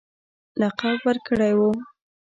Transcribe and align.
لقب 0.59 0.99
ورکړی 1.07 1.51
وو. 1.59 1.69